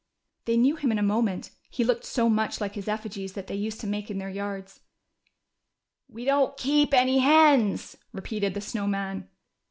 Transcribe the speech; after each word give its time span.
They 0.45 0.57
knew 0.57 0.77
him 0.77 0.91
in 0.91 0.97
a 0.97 1.03
moment, 1.03 1.51
he 1.69 1.83
looked 1.83 2.05
so 2.05 2.27
much 2.27 2.59
like 2.59 2.73
his 2.73 2.87
effigies 2.87 3.33
that 3.33 3.45
they 3.45 3.53
used 3.53 3.79
to 3.81 3.85
make 3.85 4.09
in 4.09 4.17
their 4.17 4.31
yards. 4.31 4.79
"We 6.07 6.25
don't 6.25 6.57
keep 6.57 6.91
any 6.91 7.19
hens." 7.19 7.97
repeated 8.11 8.55
the 8.55 8.61
Snow 8.61 8.87
Man. 8.87 9.29